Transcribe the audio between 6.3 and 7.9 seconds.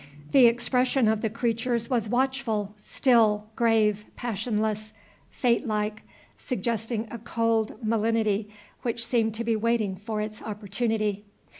suggesting a cold